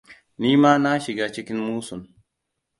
[0.39, 2.01] Ni ma na shiga cikin musun.